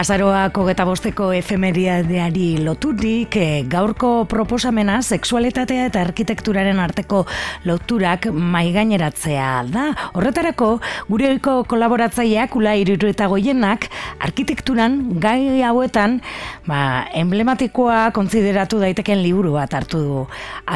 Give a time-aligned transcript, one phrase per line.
[0.00, 7.26] Azaroak hogeta bosteko efemeriadeari loturik, eh, gaurko proposamena sexualitatea eta arkitekturaren arteko
[7.68, 9.90] loturak maigaineratzea da.
[10.16, 10.70] Horretarako,
[11.10, 13.90] gure oiko kolaboratzaileak ula iriru eta goienak,
[14.24, 16.22] arkitekturan gai hauetan
[16.64, 20.26] ba, emblematikoa kontsideratu daiteken liburu bat hartu du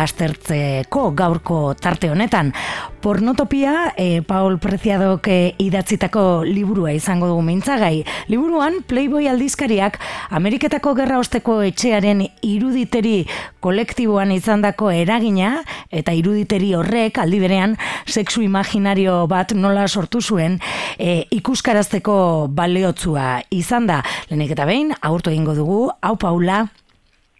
[0.04, 2.52] astertzeko gaurko tarte honetan.
[3.04, 7.98] Pornotopia, e, Paul Preciadok e, idatzitako liburua izango dugu mintzagai.
[8.32, 9.98] Liburuan, Playboy aldizkariak
[10.32, 13.26] Ameriketako gerra osteko etxearen iruditeri
[13.60, 15.58] kolektiboan izandako eragina
[15.92, 17.74] eta iruditeri horrek aldi berean
[18.08, 20.56] sexu imaginario bat nola sortu zuen
[20.96, 22.16] e, ikuskarazteko
[22.56, 24.00] baleotzua izan da.
[24.30, 26.62] Lehenik eta behin, aurto egingo dugu, hau paula,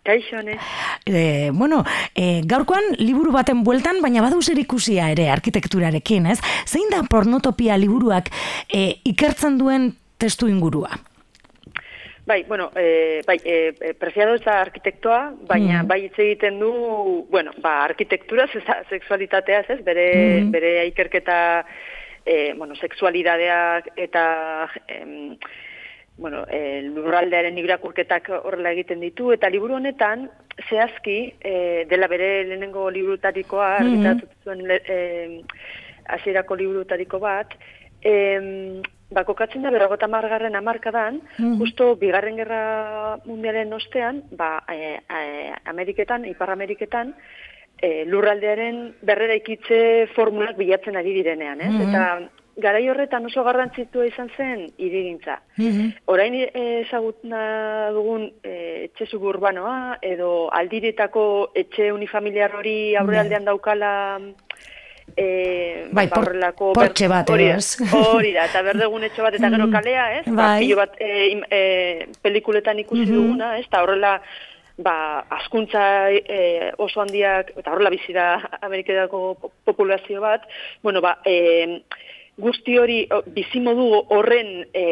[0.05, 0.59] Kaixo, ne?
[1.07, 1.83] E, bueno,
[2.15, 6.39] e, gaurkoan liburu baten bueltan, baina badu zer ikusia ere arkitekturarekin, ez?
[6.69, 8.29] Zein da pornotopia liburuak
[8.69, 10.93] e, ikertzen duen testu ingurua?
[12.27, 15.89] Bai, bueno, e, bai, e, preziado ez da arkitektoa, baina mm.
[15.89, 16.71] bai hitz egiten du,
[17.33, 18.47] bueno, ba, arkitektura,
[18.89, 20.07] sexualitatea, ez, bere,
[20.41, 20.53] mm.
[20.53, 21.39] bere ikerketa,
[22.25, 24.25] e, bueno, sexualidadeak eta...
[24.89, 25.37] Em,
[26.17, 30.29] bueno, e, lurraldearen irakurketak horrela egiten ditu, eta liburu honetan,
[30.69, 31.55] zehazki, e,
[31.91, 34.29] dela bere lehenengo liburutarikoa, mm -hmm.
[34.45, 35.43] zuen e,
[36.07, 37.55] asierako liburutariko bat,
[38.03, 45.01] e, ba, kokatzen da, berrogota margarren amarkadan, mm justo bigarren gerra mundialen ostean, ba, e,
[45.09, 47.15] e, Ameriketan, Ipar Ameriketan,
[47.79, 51.73] e, lurraldearen berrera ikitze formulak bilatzen ari direnean, ez?
[51.73, 52.05] Mm Eta
[52.57, 55.41] garai horretan oso garrantzitua izan zen irigintza.
[55.57, 58.55] Mm Orain ezagutna dugun e,
[58.87, 63.93] etxe suburbanoa edo aldiretako etxe unifamiliar hori aurrealdean daukala
[65.17, 66.31] e, bai, por,
[66.77, 67.51] portxe bat, hori,
[67.99, 70.25] hori da, eta berdegun etxe bat eta gero kalea, ez?
[70.27, 70.73] Bai.
[70.73, 71.13] Ba, bat e,
[71.51, 71.63] e,
[72.23, 73.67] pelikuletan ikusi duguna, ez?
[73.69, 74.17] Eta horrela
[74.79, 74.97] ba,
[75.39, 80.49] askuntza e, oso handiak, eta horrela bizi da Ameriketako populazio bat,
[80.83, 81.83] bueno, ba, e,
[82.41, 84.85] guzti hori bizimodu horren e,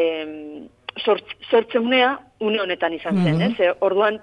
[1.50, 3.76] sortzeunea une honetan izan zen, mm -hmm.
[3.80, 4.20] orduan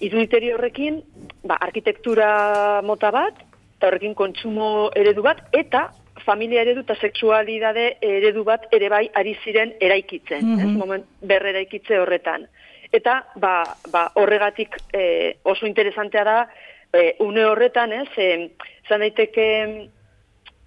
[0.00, 1.02] iruditeri horrekin,
[1.44, 3.34] ba, arkitektura mota bat,
[3.76, 5.90] eta horrekin kontsumo eredu bat, eta
[6.24, 10.60] familia eredu eta sexualidade eredu bat ere bai ari ziren eraikitzen, mm -hmm.
[10.64, 12.46] ez, moment, berre eraikitze horretan.
[12.92, 16.48] Eta ba, ba, horregatik e, oso interesantea da,
[16.92, 18.50] e, une horretan, ez, e,
[18.88, 19.88] zan daiteke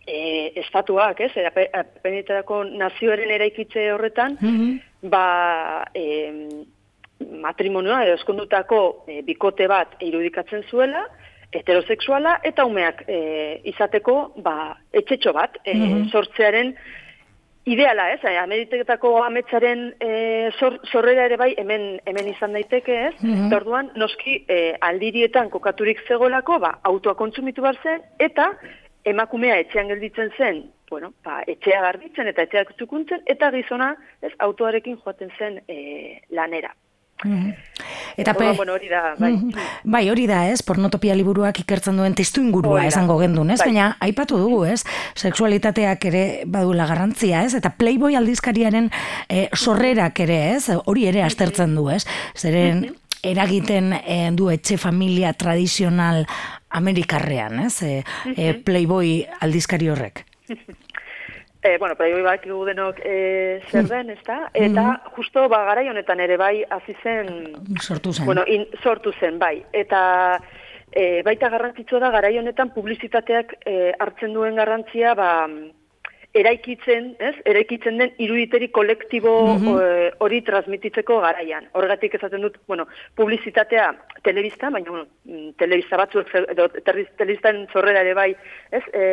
[0.08, 1.32] e, estatuak, ez,
[1.74, 4.80] apenetarako nazioaren eraikitze horretan, mm
[5.12, 6.48] ba, e,
[7.44, 8.78] matrimonioa edo eskondutako
[9.08, 11.02] e, bikote bat irudikatzen zuela,
[11.54, 13.18] heterosexuala eta umeak e,
[13.74, 16.74] izateko ba, etxetxo bat e, mm sortzearen
[17.70, 18.20] ideala, ez?
[18.28, 20.52] Ameriteketako ametsaren e,
[20.92, 23.14] sorrera ere bai hemen hemen izan daiteke, ez?
[23.24, 28.54] Mm Orduan noski e, aldirietan kokaturik zegolako, ba autoa kontsumitu bar zen eta
[29.06, 35.00] emakumea etxean gelditzen zen, bueno, ba, etxea garbitzen eta etxeak txukuntzen, eta gizona ez, autoarekin
[35.04, 36.74] joaten zen e, lanera.
[37.24, 37.54] Mm
[38.16, 38.52] Eta pe...
[38.54, 39.32] bueno, hori da, bai.
[39.34, 39.52] Mm
[39.90, 43.58] bai, hori da, ez, pornotopia liburuak ikertzen duen testu ingurua esango gendun, ez?
[43.60, 43.72] Bai.
[43.72, 44.84] Baina, aipatu dugu, ez,
[45.18, 47.56] seksualitateak ere badula garrantzia, ez?
[47.58, 48.92] Eta Playboy aldizkariaren
[49.28, 50.68] e, sorrerak ere, ez?
[50.86, 52.04] Hori ere astertzen du, ez?
[52.38, 52.86] Zeren,
[53.24, 56.26] eragiten e, du etxe familia tradizional
[56.74, 57.76] Amerikarrean, ez?
[57.84, 58.04] E,
[58.36, 60.26] e, Playboy aldizkari horrek.
[61.64, 64.50] E, bueno, Playboy bak denok e, zer den, ez da?
[64.52, 67.30] Eta justo ba, garai honetan ere bai hasi zen...
[67.80, 68.26] Sortu zen.
[68.26, 69.64] Bueno, in, sortu zen, bai.
[69.72, 70.42] Eta
[70.92, 75.48] e, baita garrantzitsua da garai honetan publizitateak e, hartzen duen garrantzia, ba,
[76.34, 77.34] eraikitzen, ez?
[77.46, 79.78] Eraikitzen den iruditeri kolektibo mhm.
[79.80, 81.68] eh, hori mm transmititzeko garaian.
[81.78, 83.86] Horregatik esaten dut, bueno, publizitatea
[84.26, 88.32] telebista, baina bueno, mm, telebista batzuek edo telebistan zorrera ere bai,
[88.72, 88.84] ez?
[88.94, 89.06] E,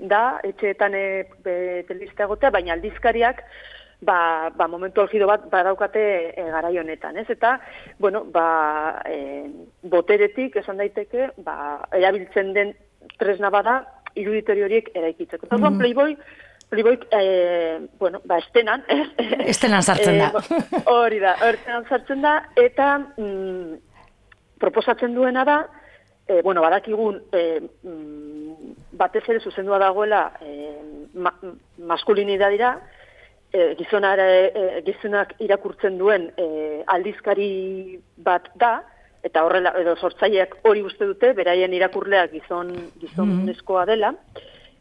[0.00, 1.04] da etxeetan e,
[1.44, 3.44] telebista egotea, baina aldizkariak
[4.00, 6.02] Ba, ba momentu algido bat badaukate
[6.32, 7.26] e, garai honetan, ez?
[7.28, 7.58] Eta,
[8.00, 9.44] bueno, ba, e,
[9.82, 12.72] boteretik esan daiteke, ba, erabiltzen den
[13.20, 13.82] tresna bada
[14.16, 15.50] iruditeri horiek eraikitzeko.
[15.52, 16.16] Mm Playboy
[16.70, 19.04] Playboy, eh, bueno, ba, estenan, eh?
[19.52, 20.30] Estenan sartzen da.
[20.38, 23.74] Eh, hori da, estenan sartzen da, eta mm,
[24.62, 25.56] proposatzen duena da,
[26.28, 28.70] eh, bueno, badakigun, eh, mm,
[29.02, 30.78] batez ere zuzendua dagoela eh,
[31.14, 31.34] ma,
[31.90, 32.76] maskulinidadira,
[33.52, 38.76] eh, gizonara, eh, gizonak irakurtzen duen eh, aldizkari bat da,
[39.26, 42.70] eta horrela, edo sortzaileak hori uste dute, beraien irakurleak gizon,
[43.02, 43.90] gizonezkoa mm-hmm.
[43.90, 44.14] dela,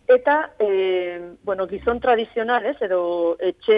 [0.09, 3.75] Eta, e, bueno, gizon tradizional, ez, edo etxe,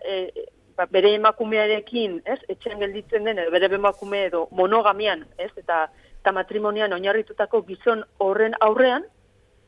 [0.00, 0.46] e,
[0.78, 5.84] ba, bere emakumearekin, ez, etxean gelditzen den, bere emakume edo monogamian, ez, eta,
[6.22, 9.04] eta matrimonian oinarritutako gizon horren aurrean,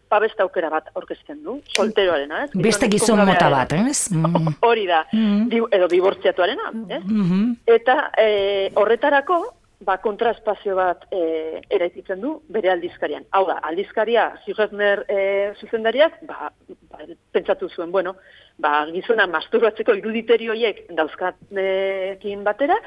[0.08, 2.50] ba beste aukera bat aurkezten du, solteroarena, ez?
[2.64, 4.06] Beste gizon mota bat, ez?
[4.14, 4.56] Mm.
[4.68, 5.68] Hori da, mm.
[5.68, 7.02] edo dibortziatuarena, ez?
[7.04, 9.42] Mm Eta e, horretarako,
[9.84, 13.26] ba, kontraspazio bat e, eraikitzen du bere aldizkarian.
[13.36, 15.18] Hau da, aldizkaria Zigetner e,
[15.60, 16.50] zuzendariak, ba,
[16.90, 17.04] ba,
[17.36, 18.16] pentsatu zuen, bueno,
[18.62, 22.78] ba, gizona masturbatzeko iruditerioiek dauzkatekin batera,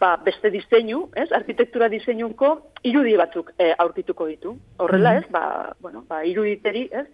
[0.00, 2.54] ba, beste diseinu, ez, arkitektura diseinuko
[2.88, 4.56] irudi batzuk e, aurkituko ditu.
[4.78, 5.24] Horrela, mhm.
[5.24, 7.06] ez, ba, bueno, ba, iruditeri, ez,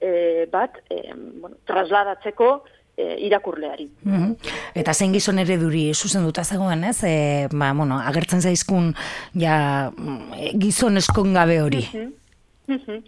[0.00, 2.54] e, bat, e, bueno, trasladatzeko
[2.96, 3.88] e, irakurleari.
[4.04, 4.36] Mm
[4.74, 7.02] Eta zein gizon ere duri zuzenduta zegoen, ez?
[7.04, 8.94] E, ba, bueno, agertzen zaizkun
[9.36, 11.84] ja, mm, gizon eskongabe hori.
[11.92, 13.02] Mm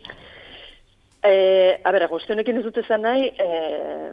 [1.27, 4.11] Eh, a ber, guztionekin ez dut esan nahi, eh,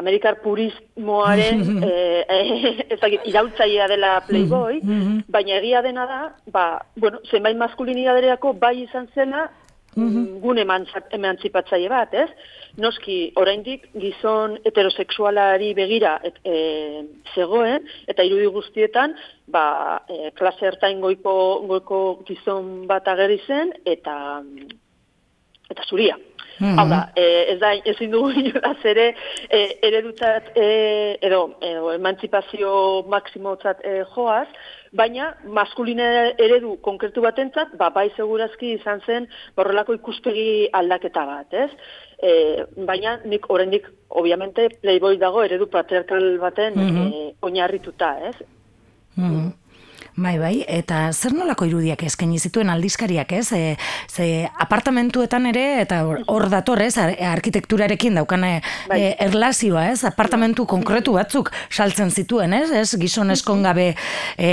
[0.00, 5.18] Amerikar purismoaren eh, eh, ezagit, irautzaia dela Playboy, mm -hmm.
[5.28, 6.64] baina egia dena da, ba,
[6.96, 9.50] bueno, zenbait maskulinidadereako bai izan zena,
[9.96, 10.40] mm -hmm.
[10.40, 10.66] gune
[11.10, 12.28] emantzipatzaile bat, ez?
[12.76, 17.04] Noski, oraindik gizon heterosexualari begira et, e,
[17.34, 19.14] zegoen, eta irudi guztietan,
[19.46, 24.42] ba, e, klase ertain goiko, goiko gizon bat ageri zen, eta,
[25.70, 26.16] eta zuria.
[26.58, 26.78] -hmm.
[26.78, 29.08] Hau da, e, ez da, ezin dugu inolaz ere,
[29.48, 30.68] e, eredutzat, e,
[31.26, 32.74] edo, edo, emantzipazio
[33.10, 34.48] maksimotzat e, joaz,
[34.96, 36.06] baina maskuline
[36.38, 39.26] eredu konkretu batentzat, ba, bai segurazki izan zen
[39.56, 41.70] borrelako ikuspegi aldaketa bat, ez?
[42.22, 42.32] E,
[42.88, 47.34] baina nik oraindik obviamente, playboy dago eredu patriarkal baten mm -hmm.
[47.42, 48.36] oinarrituta, ez?
[49.16, 49.52] Mm
[50.16, 53.48] Bai, bai, eta zer nolako irudiak eskaini zituen aldizkariak, ez?
[53.50, 53.74] E,
[54.06, 56.94] ze apartamentuetan ere, eta hor dator, ez?
[57.02, 59.00] Arkitekturarekin daukane bai.
[59.00, 60.04] e, erlazioa, ez?
[60.06, 62.70] Apartamentu konkretu batzuk saltzen zituen, ez?
[62.70, 62.92] ez?
[63.00, 63.96] Gizon eskongabe
[64.38, 64.50] e,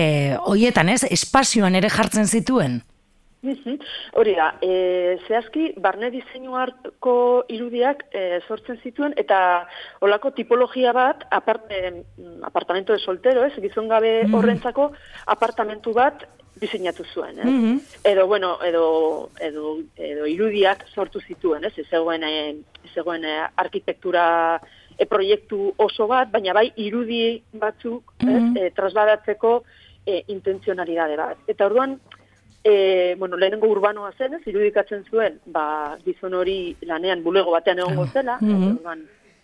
[0.49, 1.03] hoietan, ez?
[1.05, 2.81] Espazioan ere jartzen zituen.
[3.41, 7.13] Hori da, e, zehazki, barne diseinu hartko
[7.49, 9.67] irudiak e, sortzen zituen, eta
[10.05, 12.03] olako tipologia bat, apart, e,
[12.45, 14.91] apartamento de soltero, ez, gizon gabe mm horrentzako,
[15.33, 16.27] apartamentu bat
[16.61, 17.49] diseinatu zuen, ez?
[17.49, 18.85] Mm Edo, bueno, edo,
[19.39, 24.25] edo, edo irudiak sortu zituen, ez, ez egoen, ez egoen arkitektura
[24.97, 28.57] e, proiektu oso bat, baina bai irudi batzuk, mm -hmm.
[28.57, 29.63] ez, e, trasladatzeko
[30.05, 31.37] e, intenzionalidade bat.
[31.47, 31.99] Eta orduan,
[32.63, 38.03] E, bueno, lehenengo urbanoa zen, ez, irudikatzen zuen, ba, gizon hori lanean bulego batean egongo
[38.03, 38.11] ah.
[38.13, 38.77] zela, mm -hmm.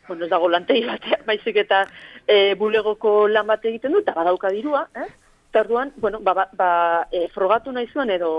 [0.07, 1.87] bueno, ez dago lantegi batean, maizik eta
[2.27, 5.09] e, bulegoko lan bat egiten du, eta badauka dirua, eh?
[5.51, 8.31] Tarduan, bueno, ba, ba, ba e, frogatu nahi zuen, edo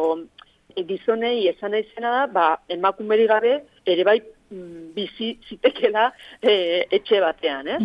[0.76, 6.86] e, gizonei esan nahi zena da, ba, emakumeri gabe, ere bai, mm, bizi zitekela e,
[6.90, 7.78] etxe batean, eh?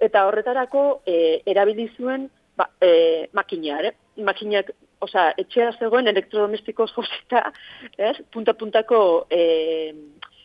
[0.00, 4.70] Eta horretarako, e, erabili zuen, ba, e, makineare, makinak
[5.04, 7.46] osea, etxea zegoen elektrodomestikoz josita,
[7.98, 8.16] ez?
[8.32, 9.42] Punta-puntako e,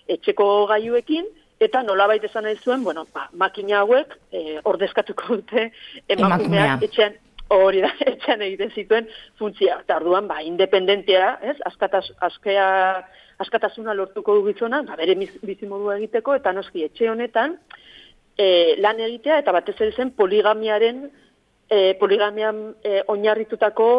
[0.09, 1.27] etxeko gaiuekin,
[1.59, 5.69] eta nolabait esan nahi zuen, bueno, ba, makina hauek e, ordezkatuko dute
[6.07, 7.17] emakumeak etxean
[7.55, 9.79] hori da, etxean egiten zituen funtzia.
[9.83, 11.57] Eta arduan, ba, independentea, ez?
[11.69, 12.67] Askataz, askea,
[13.43, 17.57] askatasuna lortuko du gizona, ba, bere bizimodu egiteko, eta noski etxe honetan,
[18.37, 21.07] e, lan egitea, eta batez ere zen poligamiaren,
[21.69, 23.89] e, poligamian e, oinarritutako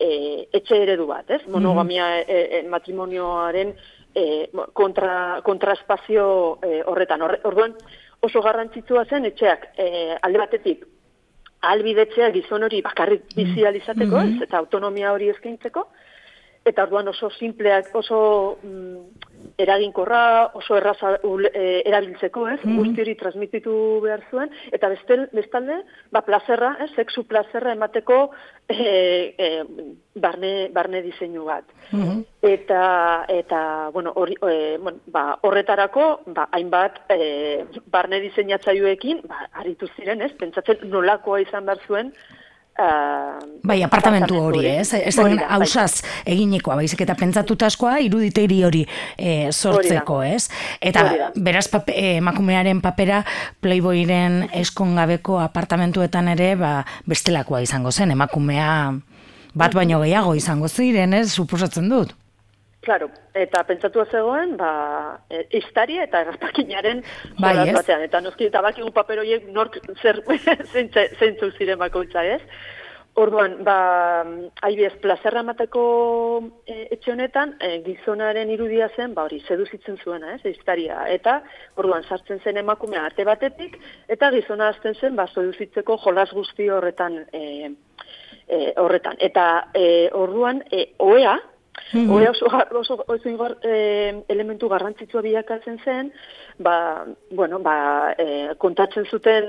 [0.00, 1.42] e, etxe eredu bat, ez?
[1.48, 2.64] Monogamia mm -hmm.
[2.64, 3.74] e, matrimonioaren
[4.14, 7.22] e, kontra, kontraspazio e, horretan.
[7.22, 7.74] Orduan,
[8.20, 10.86] oso garrantzitsua zen etxeak e, alde batetik
[11.60, 14.42] albidetzea gizon hori bakarrik bizializateko, mm -hmm.
[14.42, 15.86] eta autonomia hori eskaintzeko,
[16.64, 18.96] eta orduan oso simpleak, oso mm,
[19.58, 22.60] eraginkorra, oso erraza e, erabiltzeko, ez?
[22.64, 25.80] Mm Guzti hori transmititu behar zuen, eta bestel, bestalde,
[26.12, 26.90] ba, plazerra, ez?
[26.94, 28.18] Sexu plazerra emateko
[28.68, 29.48] e, e,
[30.14, 31.68] barne, barne diseinu bat.
[31.92, 36.04] Mm Eta, eta, bueno, hori, e, bueno, ba, horretarako,
[36.36, 40.30] ba, hainbat e, barne diseinatzaioekin, ba, aritu ziren, ez?
[40.38, 42.12] Pentsatzen nolakoa izan behar zuen,
[42.76, 44.90] Uh, bai, apartamentu hori, ez?
[44.92, 45.24] Ez da
[45.56, 48.82] hausaz eginekoa, baizik eta pentsatuta askoa iruditeri hori
[49.16, 50.50] e, sortzeko, ez?
[50.84, 51.06] Eta
[51.40, 53.22] beraz pape, emakumearen papera
[53.64, 56.74] Playboyren eskongabeko apartamentuetan ere ba,
[57.08, 58.68] bestelakoa izango zen, emakumea
[59.56, 61.30] bat baino gehiago izango ziren, ez?
[61.32, 62.12] Suposatzen dut.
[62.86, 64.70] Claro, eta pentsatu zegoen, ba,
[65.26, 67.00] e, istaria eta errapakinaren
[67.42, 68.04] bai, batean.
[68.06, 70.20] Eta noski, eta baki paper horiek nork zer
[71.18, 72.38] zentzu ziren bakoitza, ez?
[73.18, 73.78] Orduan, ba,
[74.68, 75.82] haibiez, plazerra mateko
[76.68, 81.00] e, etxe honetan, e, gizonaren irudia zen, ba hori, seduzitzen zuena, ez, iztaria.
[81.10, 81.40] Eta,
[81.80, 87.18] orduan, sartzen zen emakumea arte batetik, eta gizona azten zen, ba, seduzitzeko jolas guzti horretan,
[87.32, 87.72] e,
[88.46, 89.18] e, horretan.
[89.18, 91.38] Eta, e, orduan, e, oea,
[91.92, 92.28] Mm -hmm.
[92.30, 92.46] oso,
[92.78, 96.12] oso, oso e, elementu garrantzitsua bilakatzen zen,
[96.58, 99.44] ba, bueno, ba, e, kontatzen zuten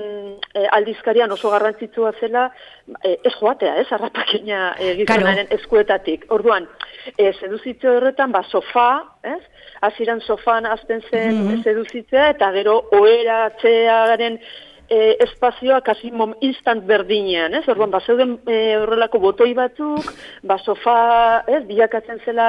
[0.54, 2.52] e, aldizkarian oso garrantzitsua zela,
[3.02, 6.26] e, ez joatea, ez, arrapakina e, gizonaren eskuetatik.
[6.28, 6.68] Orduan,
[7.16, 9.42] e, seduzitze horretan, ba, sofa, ez,
[9.80, 11.62] aziran sofan azten zen mm -hmm.
[11.62, 14.38] seduzitzea, eta gero, oera, txearen,
[14.88, 17.64] e, espazioa kasi mom instant berdinean, ez?
[17.68, 20.08] Orduan, ba, zeuden e, horrelako botoi batzuk,
[20.48, 21.62] ba, sofa, ez?
[21.68, 22.48] Bilakatzen zela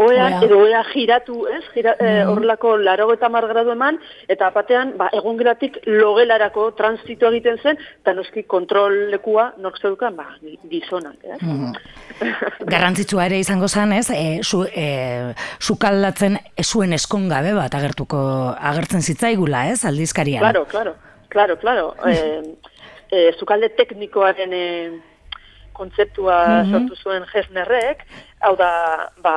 [0.00, 1.62] oea, edo oea giratu, ez?
[1.74, 2.32] Gira, e, mm.
[2.32, 8.14] horrelako laro eta margradu eman, eta batean, ba, egun gratik logelarako transitu egiten zen, eta
[8.16, 10.30] noski kontrol lekua, nork zeukan, ba,
[10.70, 11.40] gizonak, ez?
[11.42, 11.74] Mm
[12.72, 14.10] Garrantzitsua ere izango zen, ez?
[14.12, 18.20] E, su, e, sukaldatzen zuen eskongabe bat agertuko
[18.56, 19.84] agertzen zitzaigula, ez?
[19.88, 20.44] Aldizkarian.
[20.44, 20.94] Claro, claro.
[21.30, 21.94] Claro, claro.
[22.10, 22.42] Eh,
[23.10, 24.90] eh, zukalde teknikoaren eh,
[25.72, 28.04] kontzeptua mm sortu zuen Hesnerrek,
[28.46, 28.70] hau da,
[29.24, 29.34] ba,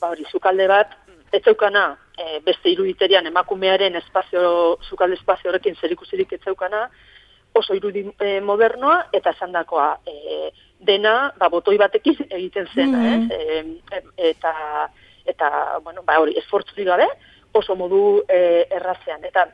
[0.00, 0.92] ba hori, zukalde bat,
[1.32, 1.84] ez zeukana,
[2.18, 6.88] eh, beste iruditerian emakumearen espazio, zukalde espazio horrekin zerikusirik ez zeukana,
[7.56, 10.50] oso irudi eh, modernoa, eta esan dakoa, eh,
[10.90, 13.80] dena, ba, botoi batekin egiten zen, mm -hmm.
[13.88, 14.54] eh, eta,
[15.24, 15.50] eta,
[15.84, 17.08] bueno, ba, hori, esfortzu gabe,
[17.52, 19.24] oso modu eh, errazean.
[19.24, 19.46] Eta,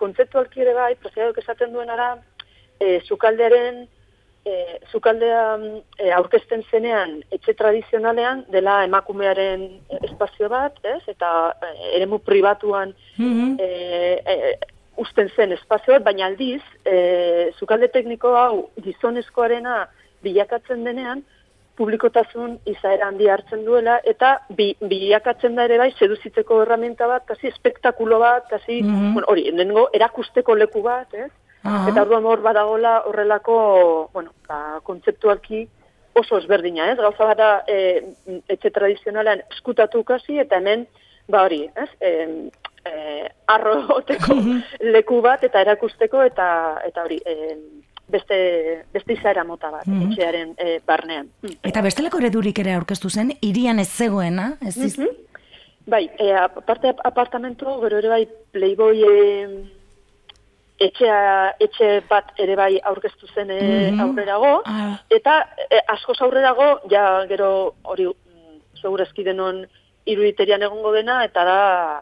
[0.00, 2.14] kontzeptualki ere bai, prozedok esaten duenara,
[2.80, 3.84] e, zukaldearen,
[4.44, 5.44] e, zukaldea
[5.98, 9.66] e, aurkezten zenean, etxe tradizionalean, dela emakumearen
[10.00, 11.00] espazio bat, ez?
[11.12, 14.58] eta e, eremu pribatuan mm e,
[15.00, 16.96] usten zen espazio bat, baina aldiz, e,
[17.56, 19.86] zukalde tekniko hau gizonezkoarena
[20.20, 21.22] bilakatzen denean,
[21.76, 27.48] publikotasun izaera handi hartzen duela, eta bi, bilakatzen da ere bai, seduzitzeko herramienta bat, kasi
[27.48, 29.12] espektakulo bat, kasi, mm -hmm.
[29.14, 31.30] bueno, hori, nengo, erakusteko leku bat, ez?
[31.60, 35.68] Eta orduan hor badagola horrelako, bueno, ba, kontzeptualki
[36.14, 36.96] oso ezberdina, ez?
[36.98, 38.00] Gauza bada, e,
[38.48, 40.86] etxe tradizionalean eskutatu kasi, eta hemen,
[41.28, 41.88] ba hori, ez?
[42.00, 42.10] E,
[42.84, 44.62] e, arroteko mhm.
[44.94, 46.48] leku bat, eta erakusteko, eta,
[46.88, 47.56] eta hori, e,
[48.10, 48.38] beste,
[48.92, 51.30] beste izaera mota bat, mm etxearen e, barnean.
[51.66, 54.96] Eta bestelako eredurik ere aurkeztu zen, irian ez zegoena, ez ziz?
[54.98, 55.26] Mm
[55.90, 59.14] Bai, e, aparte apartamentu, gero ere bai, playboy e,
[60.86, 64.94] etxea, etxe bat ere bai aurkeztu zen mm aurrerago, ah.
[65.10, 67.50] eta e, asko aurrerago, ja gero
[67.82, 69.64] hori mm, segurazki denon
[70.08, 71.58] iruditerian egongo dena, eta da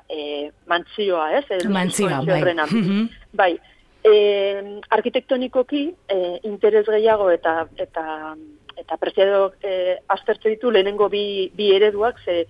[0.09, 1.65] e, mantzioa, ez?
[1.67, 2.43] mantzioa, bai.
[2.55, 3.53] Mm Bai,
[4.09, 8.05] E, arkitektonikoki e, interes gehiago eta eta
[8.79, 12.47] eta preziado e, aztertu ditu lehenengo bi, bi ereduak ze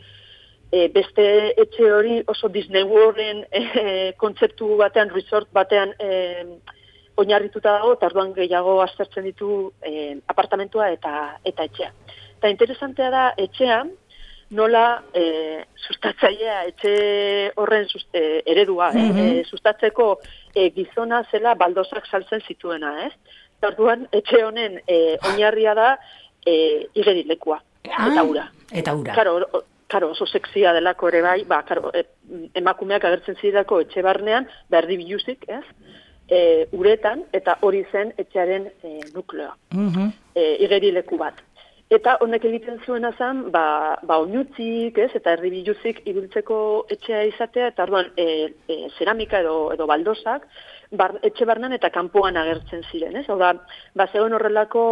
[0.70, 6.44] e, beste etxe hori oso Disney Worlden e, kontzeptu batean, resort batean e,
[7.18, 11.90] oinarrituta dago eta orduan gehiago aztertzen ditu e, apartamentua eta eta etxea.
[12.38, 13.90] Eta interesantea da etxean
[14.54, 16.92] nola e, sustatzailea etxe
[17.60, 19.44] horren suste, eredua, mm -hmm.
[19.44, 20.18] sustatzeko
[20.54, 23.12] e, gizona zela baldosak saltzen zituena, ez?
[23.62, 25.88] Orduan etxe honen e, oinarria da
[26.46, 27.58] e, igerilekua,
[27.90, 28.46] ah, eta ura.
[28.72, 29.14] Eta ura.
[29.14, 32.02] Claro, Karo, oso sexia delako ere bai, ba, karo, e,
[32.60, 35.64] emakumeak agertzen zidako etxe barnean, berdi biluzik, ez?
[36.28, 36.40] E,
[36.76, 39.54] uretan, eta hori zen etxearen e, nukleoa.
[39.72, 40.12] Mm -hmm.
[40.36, 41.40] e, bat.
[41.88, 46.59] Eta honek egiten zuena zen, ba, ba oinutzik, ez, eta erdibiluzik ibiltzeko
[46.92, 48.26] etxea izatea, eta orduan e,
[48.68, 50.45] e, ceramika edo, edo baldosak,
[51.00, 53.25] bar, etxe barnan eta kanpoan agertzen ziren, ez?
[53.33, 53.54] Hau da,
[53.97, 54.83] ba, zegoen horrelako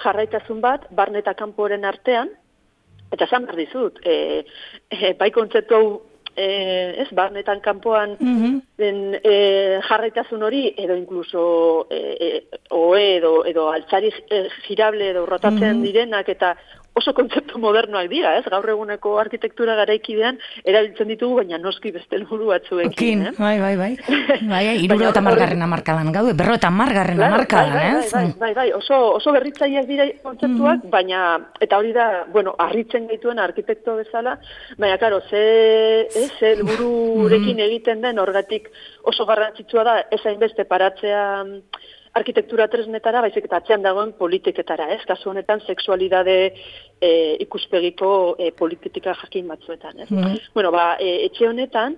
[0.00, 2.32] jarraitazun bat, barne eta kanporen artean,
[3.12, 4.44] eta zan behar dizut, e,
[4.88, 5.82] e, bai kontzeptu
[6.38, 11.40] eh, ez, barnetan kanpoan mm den eh, jarraitasun hori, edo inkluso
[11.90, 14.12] eh, oe edo, edo altzari
[14.68, 16.52] girable edo rotatzen mm direnak, eta
[16.98, 18.44] oso kontzeptu modernoak dira, ez?
[18.50, 23.32] Gaur eguneko arkitektura garaikidean erabiltzen ditugu, baina noski beste helburu batzuekin, eh?
[23.38, 23.92] Bai, bai, bai.
[24.48, 28.66] Bai, iruro eta margarren amarkadan gaude, berro eta margarren amarkadan, bai, bai, bai, bai, bai,
[28.76, 31.18] oso, oso berritzaileak dira kontzeptuak, mm baina,
[31.60, 34.36] eta hori da, bueno, arritzen gaituen arkitekto bezala,
[34.80, 35.42] baina, karo, ze,
[36.08, 38.70] ez, helbururekin egiten den, orgatik
[39.08, 41.22] oso garrantzitsua da, ezain beste paratzea,
[42.18, 45.02] arkitektura tresnetara, baizik eta atzean dagoen politiketara, ez?
[45.08, 46.38] Kasu honetan, seksualidade
[47.00, 47.10] e,
[47.44, 50.10] ikuspegiko e, politika jakin batzuetan, ez?
[50.10, 51.96] Mm Bueno, ba, e, etxe honetan,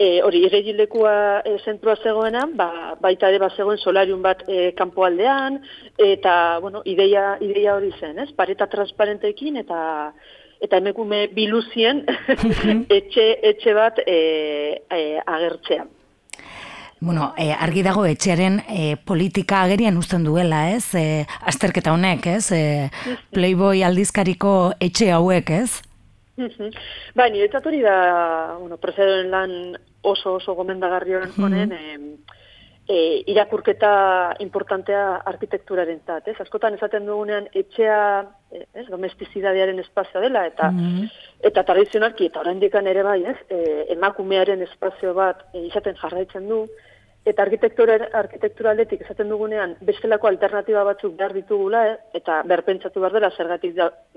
[0.00, 5.60] e, hori irregilekua e, zentrua zegoenan, ba, baita ere bat zegoen solarium bat e, kanpoaldean,
[5.98, 6.34] eta,
[6.64, 8.30] bueno, ideia, ideia hori zen, ez?
[8.36, 9.80] Pareta transparentekin eta
[10.60, 12.84] eta emekume biluzien mhm.
[12.98, 14.18] etxe, etxe bat e,
[14.92, 15.86] e, agertzea.
[17.00, 20.94] Bueno, e, argi dago etxearen e, politika agerian uzten duela, ez?
[20.94, 22.50] E, azterketa honek, ez?
[22.52, 22.90] E,
[23.32, 25.80] Playboy aldizkariko etxe hauek, ez?
[27.16, 27.96] Ba, nire hori da,
[28.58, 29.56] bueno, prozedoren lan
[30.02, 32.38] oso oso gomendagarri honen, mm
[32.90, 33.92] e, irakurketa
[34.42, 36.36] importantea arkitekturaren zat, ez?
[36.42, 38.00] Askotan esaten dugunean etxea,
[38.50, 40.72] ez, domestizidadearen espazioa dela, eta
[41.46, 43.60] eta tradizionalki, eta oraindikan ere bai, ez, e,
[43.94, 46.64] emakumearen espazio bat e, izaten jarraitzen du,
[47.28, 51.96] eta arkitektura arkitekturaletik esaten dugunean bestelako alternatiba batzuk behar ditugula eh?
[52.16, 53.76] eta berpentsatu behar dela zergatik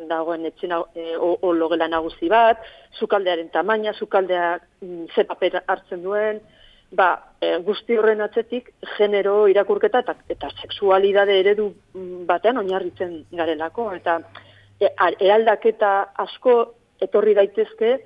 [0.09, 2.63] dagoen etxina e, o, logela nagusi bat,
[2.99, 6.39] zukaldearen tamaina, zukaldea mm, ze paper hartzen duen,
[6.95, 7.09] ba,
[7.41, 14.21] e, guzti horren atzetik genero irakurketa eta, eta seksualidade eredu mm, batean oinarritzen garelako eta
[14.79, 15.93] e, eraldaketa
[16.23, 16.57] asko
[17.03, 17.97] etorri daitezke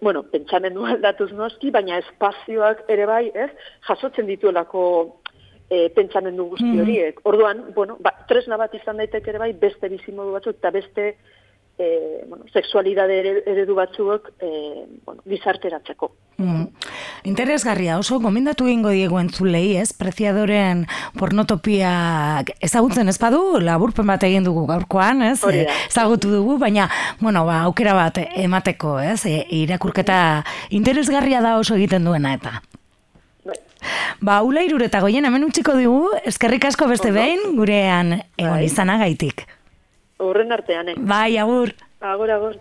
[0.00, 3.50] bueno, pentsamendu aldatuz noski, baina espazioak ere bai, ez,
[3.88, 4.84] jasotzen dituelako
[5.68, 6.82] e, pentsamendu guzti mm.
[6.82, 7.22] horiek.
[7.30, 11.08] Orduan, bueno, ba, tresna bat izan daiteke ere bai, beste bizimodu batzuk, eta beste
[11.78, 14.50] e, bueno, sexualidade eredu batzuek e,
[15.04, 16.12] bueno, gizarteratzeko.
[16.38, 16.68] Mm.
[17.24, 19.94] Interesgarria, oso gomendatu ingo diegu entzulei, ez?
[19.96, 20.82] Preziadoren
[21.16, 21.92] pornotopia
[22.60, 25.38] ezagutzen ez badu, laburpen bat egin dugu gaurkoan, ez?
[25.48, 26.90] E, ezagutu dugu, baina,
[27.22, 29.22] bueno, ba, aukera bat emateko, ez?
[29.24, 30.18] E, irakurketa
[30.76, 32.58] interesgarria da oso egiten duena eta.
[33.48, 33.56] Bai.
[34.20, 38.68] Ba, ula irureta goien, hemen utxiko dugu, eskerrik asko beste behin, gurean egon bai.
[38.68, 39.46] izanagaitik.
[40.20, 41.00] Horren artean, eh?
[41.00, 41.72] Bai, agur.
[42.04, 42.60] Agur, agur.